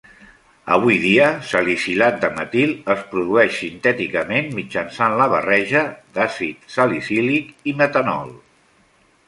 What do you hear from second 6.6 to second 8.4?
salicílic i metanol.